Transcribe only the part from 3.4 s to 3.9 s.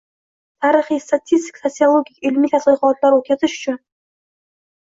uchun